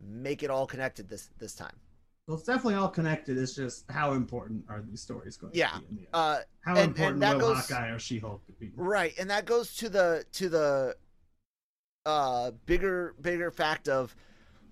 [0.00, 1.76] Make it all connected this this time.
[2.26, 3.38] Well, it's definitely all connected.
[3.38, 5.70] It's just how important are these stories going Yeah.
[5.70, 6.08] to be in the end?
[6.12, 8.72] Uh how and- and important that will goes- Hawkeye or She-Hulk be?
[8.76, 10.96] Right, and that goes to the to the
[12.04, 14.14] uh bigger bigger fact of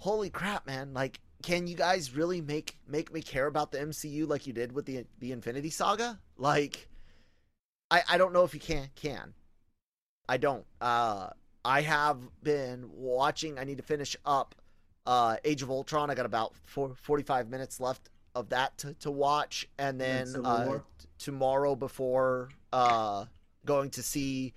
[0.05, 4.29] holy crap, man, like can you guys really make make me care about the MCU
[4.29, 6.21] like you did with the the Infinity Saga?
[6.37, 6.89] Like
[7.91, 9.33] I I don't know if you can can.
[10.29, 10.65] I don't.
[10.81, 11.31] Uh
[11.65, 14.55] I have been watching I need to finish up
[15.07, 16.11] uh Age of Ultron.
[16.11, 20.79] I got about four, 45 minutes left of that to, to watch and then uh,
[20.99, 23.25] t- tomorrow before uh
[23.65, 24.53] going to see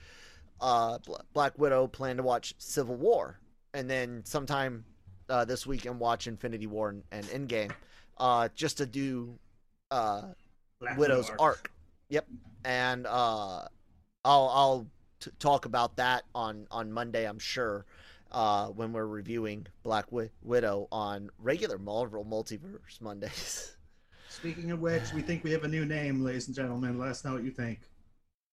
[0.60, 3.40] uh Bla- Black Widow plan to watch Civil War
[3.74, 4.84] and then sometime
[5.30, 7.72] uh this weekend watch Infinity War and, and Endgame
[8.18, 9.38] uh just to do
[9.92, 10.24] uh
[10.80, 11.72] Black Widow's Widow arc.
[12.10, 12.28] Yep.
[12.66, 13.68] And uh
[14.26, 14.88] I'll I'll
[15.20, 17.86] t- talk about that on on Monday, I'm sure.
[18.32, 23.78] uh, when we're reviewing Black Wi- Widow on regular Marvel Multiverse Mondays.
[24.28, 26.98] Speaking of which, we think we have a new name, ladies and gentlemen.
[27.00, 27.80] Let us know what you think.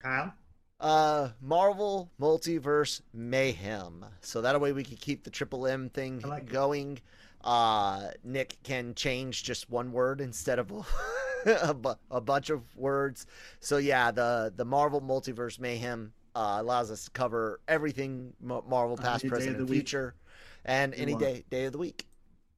[0.01, 0.33] Kyle?
[0.81, 4.05] Uh, Marvel Multiverse Mayhem.
[4.21, 6.49] So that way we can keep the Triple M thing like it.
[6.53, 6.99] going.
[7.43, 10.71] Uh, Nick can change just one word instead of
[11.47, 13.27] a, bu- a bunch of words.
[13.61, 18.97] So yeah, the the Marvel Multiverse Mayhem uh, allows us to cover everything Ma- Marvel
[18.97, 20.15] past, present, and future,
[20.65, 21.25] and You any want.
[21.25, 22.07] day day of the week.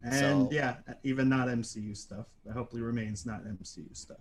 [0.02, 2.26] And So- yeah, even not MCU stuff.
[2.44, 4.18] That hopefully remains not MCU stuff.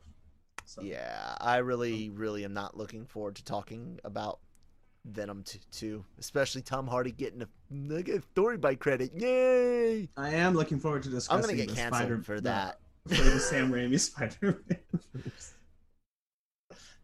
[0.66, 4.40] So Yeah, I really, um, really am not looking forward to talking about
[5.06, 9.12] Venom t- 2, especially Tom Hardy getting a get story by credit.
[9.16, 10.10] Yay!
[10.18, 12.80] I am looking forward to I'm discussing gonna get the canceled Spider for that.
[13.08, 14.80] for the Sam Raimi Spider-Man.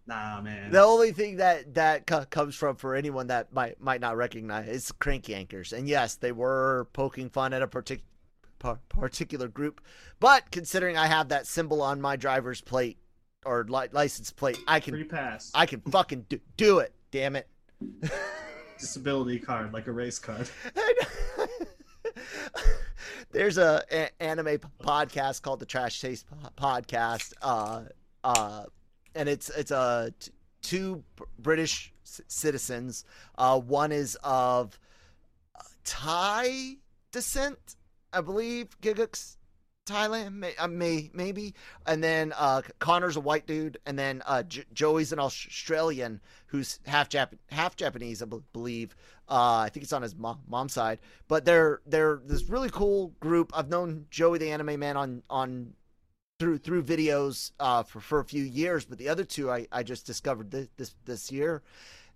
[0.07, 0.71] nah, man.
[0.71, 4.67] The only thing that that co- comes from for anyone that might might not recognize
[4.67, 8.01] is crank yankers, and yes, they were poking fun at a partic-
[8.57, 9.79] par- particular group,
[10.19, 12.97] but considering I have that symbol on my driver's plate
[13.45, 15.51] or li- license plate, I Free can pass.
[15.53, 16.93] I can fucking do, do it.
[17.11, 17.47] Damn it.
[18.79, 20.49] Disability card, like a race card.
[23.31, 26.25] There's a, a- anime podcast called the Trash Taste
[26.57, 27.83] Podcast, uh,
[28.23, 28.65] uh,
[29.15, 31.03] and it's it's a t- two
[31.39, 33.05] British c- citizens.
[33.37, 34.77] Uh, one is of
[35.55, 36.75] uh, Thai
[37.11, 37.57] descent,
[38.11, 38.69] I believe.
[38.81, 39.35] Gigguk,
[39.91, 41.53] Thailand, may, uh, may maybe,
[41.85, 46.79] and then uh, Connor's a white dude, and then uh, J- Joey's an Australian who's
[46.85, 48.95] half Jap- half Japanese, I believe.
[49.29, 53.13] Uh, I think it's on his mo- mom's side, but they're they're this really cool
[53.19, 53.51] group.
[53.55, 55.73] I've known Joey the Anime Man on on
[56.39, 59.83] through through videos uh, for for a few years, but the other two I, I
[59.83, 61.61] just discovered this this, this year,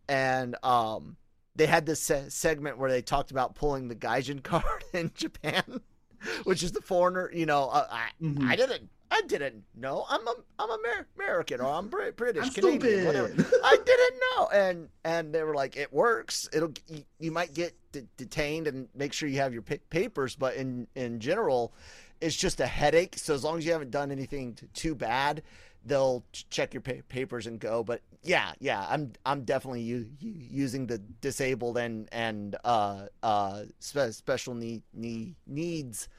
[0.10, 1.18] and um,
[1.56, 5.82] they had this se- segment where they talked about pulling the Gaijin card in Japan,
[6.44, 7.32] which is the foreigner.
[7.34, 8.48] You know, uh, I Mhm.
[8.48, 12.52] I didn't I didn't know I'm a, I'm Amer- American or I'm Brit- British I'm
[12.54, 13.06] Canadian stupid.
[13.06, 13.28] whatever.
[13.64, 16.50] I didn't know, and and they were like, it works.
[16.52, 20.36] It'll you, you might get de- detained and make sure you have your pa- papers,
[20.36, 21.74] but in in general,
[22.20, 23.18] it's just a headache.
[23.18, 25.44] So as long as you haven't done anything t- too bad,
[25.86, 27.84] they'll check your pa- papers and go.
[27.84, 34.12] But yeah, yeah, I'm I'm definitely u- using the disabled and and uh uh spe-
[34.12, 36.10] special need, need needs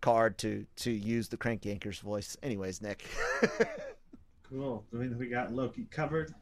[0.00, 2.36] card to to use the crank yankers voice.
[2.42, 3.04] Anyways, Nick.
[4.50, 4.84] Cool.
[4.92, 6.34] I mean, we got Loki covered.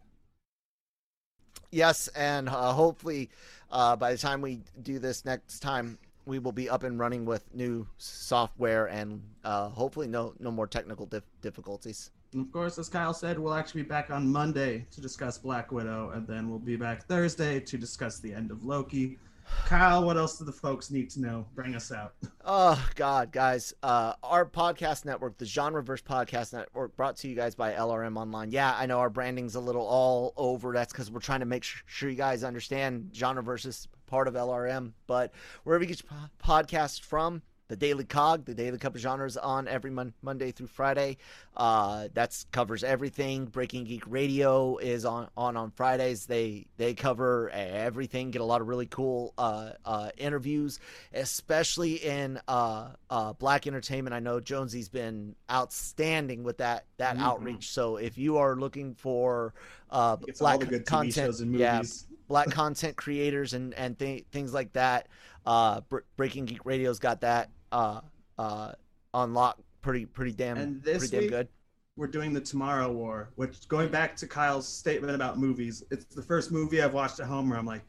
[1.70, 3.28] Yes, and uh, hopefully,
[3.70, 7.26] uh, by the time we do this next time, we will be up and running
[7.26, 12.10] with new software and uh, hopefully no no more technical dif- difficulties.
[12.32, 15.72] And of course, as Kyle said, we'll actually be back on Monday to discuss Black
[15.72, 19.18] Widow, and then we'll be back Thursday to discuss the end of Loki.
[19.64, 21.46] Kyle, what else do the folks need to know?
[21.54, 22.14] Bring us out.
[22.44, 23.72] Oh God, guys!
[23.82, 28.50] Uh, our podcast network, the Genreverse Podcast Network, brought to you guys by LRM Online.
[28.50, 30.72] Yeah, I know our branding's a little all over.
[30.72, 34.34] That's because we're trying to make su- sure you guys understand Genreverse is part of
[34.34, 34.92] LRM.
[35.06, 35.32] But
[35.64, 36.10] wherever you get your
[36.42, 40.50] po- podcasts from, the Daily Cog, the Daily Cup of Genres, on every mon- Monday
[40.52, 41.18] through Friday.
[41.56, 43.44] Uh, that covers everything.
[43.46, 46.26] Breaking Geek Radio is on on on Fridays.
[46.26, 48.30] They they cover everything.
[48.30, 50.80] Get a lot of really cool uh, uh, interviews,
[51.12, 54.14] especially in uh, uh, Black entertainment.
[54.14, 57.22] I know Jonesy's been outstanding with that that Mhm.
[57.22, 57.68] outreach.
[57.70, 59.52] So if you are looking for
[59.90, 61.82] uh, black all the good TV content, shows and yeah,
[62.28, 65.08] black content creators and and th- things like that.
[65.48, 68.02] Uh, Br- Breaking Geek Radio's got that uh,
[68.38, 68.72] uh,
[69.14, 71.48] on lock pretty pretty damn And this pretty damn week- good.
[71.96, 76.22] We're doing the Tomorrow War, which going back to Kyle's statement about movies, it's the
[76.22, 77.82] first movie I've watched at home where I'm like,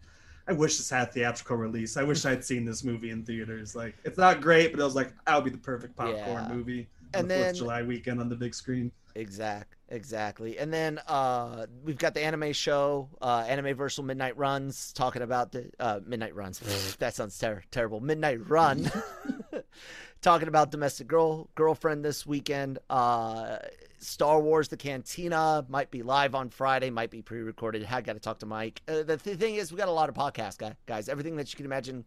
[0.47, 1.95] I wish this had theatrical release.
[1.95, 3.75] I wish I'd seen this movie in theaters.
[3.75, 6.47] Like, it's not great, but I was like, that would be the perfect popcorn Yeah.
[6.47, 6.87] movie.
[7.13, 8.91] And the 4th then- of July weekend on the big screen.
[9.13, 10.57] Exact, exactly.
[10.57, 15.51] And then uh, we've got the anime show, uh, Anime Versal Midnight Runs, talking about
[15.51, 16.59] the uh, Midnight Runs.
[16.99, 17.99] that sounds ter- terrible.
[17.99, 18.89] Midnight Run,
[20.21, 22.79] talking about domestic girl girlfriend this weekend.
[22.89, 23.57] Uh,
[23.99, 27.85] Star Wars: The Cantina might be live on Friday, might be pre-recorded.
[27.89, 28.81] I got to talk to Mike.
[28.87, 31.09] Uh, the th- thing is, we got a lot of podcasts, guys.
[31.09, 32.05] Everything that you can imagine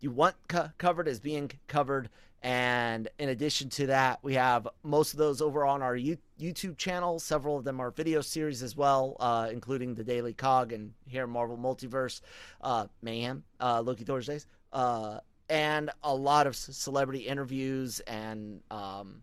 [0.00, 2.08] you want co- covered is being covered.
[2.42, 7.18] And in addition to that, we have most of those over on our YouTube channel.
[7.18, 11.26] Several of them are video series as well, uh, including the Daily Cog and here
[11.26, 12.22] Marvel Multiverse,
[12.62, 15.18] uh, Mayhem, uh, Loki Thorsdays, uh,
[15.50, 19.22] and a lot of celebrity interviews and um,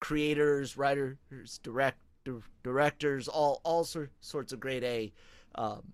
[0.00, 1.16] creators, writers,
[1.64, 1.98] direct,
[2.62, 5.12] directors, all all sorts of grade A,
[5.56, 5.92] um,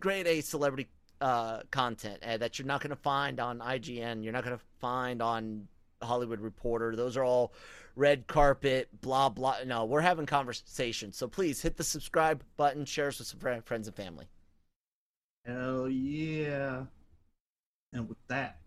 [0.00, 0.88] grade A celebrity
[1.20, 4.22] uh, content uh, that you're not going to find on IGN.
[4.22, 5.66] You're not going to find on
[6.02, 6.94] Hollywood Reporter.
[6.96, 7.52] Those are all
[7.96, 9.56] red carpet, blah blah.
[9.66, 11.16] No, we're having conversations.
[11.16, 14.26] So please hit the subscribe button, share us with some friends and family.
[15.46, 16.82] Hell yeah!
[17.92, 18.58] And with that,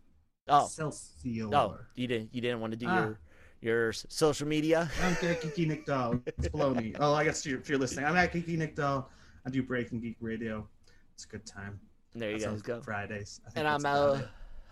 [0.47, 1.47] Oh, Excelsior.
[1.47, 2.33] no, you didn't.
[2.33, 2.95] You didn't want to do Ah.
[3.03, 3.19] your
[3.61, 4.89] your social media.
[5.03, 6.19] I'm at Geeky Nick Doll.
[6.25, 6.95] It's below me.
[6.99, 9.09] Oh, I guess you're, if you're listening, I'm at Geeky Nick Doll.
[9.45, 10.67] I do Breaking Geek Radio.
[11.13, 11.79] It's a good time.
[12.13, 12.81] There you That's guys go.
[12.81, 13.39] Fridays.
[13.45, 14.21] I think and I'm about uh.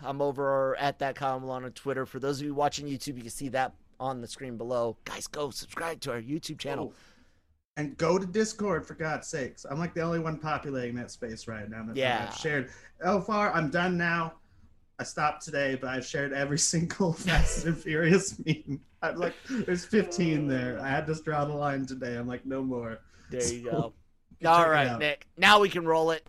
[0.01, 2.05] I'm over at that column on Twitter.
[2.05, 4.95] For those of you watching YouTube, you can see that on the screen below.
[5.05, 6.93] Guys, go subscribe to our YouTube channel.
[6.95, 6.99] Oh,
[7.75, 9.65] And go to Discord for God's sakes.
[9.69, 11.83] I'm like the only one populating that space right now.
[11.85, 12.27] that Yeah.
[12.29, 12.69] I've shared.
[13.03, 14.33] So far, I'm done now.
[14.99, 18.79] I stopped today, but I've shared every single Fast and Furious meme.
[19.01, 20.79] I'm like, there's 15 there.
[20.81, 22.15] I had to draw the line today.
[22.15, 22.99] I'm like, no more.
[23.31, 23.93] There you So, go.
[24.49, 24.99] All right, out.
[24.99, 25.27] Nick.
[25.37, 26.28] Now we can roll it.